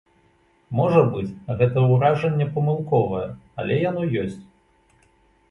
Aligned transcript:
Можа 0.77 1.01
быць, 1.15 1.29
гэтае 1.59 1.83
ўражанне 1.91 2.47
памылковае, 2.57 3.23
але 3.61 3.79
яно 3.83 4.01
ёсць. 4.25 4.43